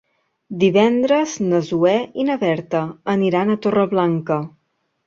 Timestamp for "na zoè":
1.51-1.93